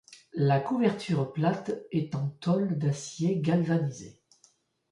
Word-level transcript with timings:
La 0.37 0.59
couverture 0.59 1.31
plate 1.31 1.85
est 1.91 2.15
en 2.15 2.27
tôle 2.29 2.75
d'acier 2.79 3.39
galvanisé. 3.39 4.19